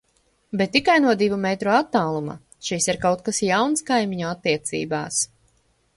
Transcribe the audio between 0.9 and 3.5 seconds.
no divu metru attāluma. Šis ir kaut kas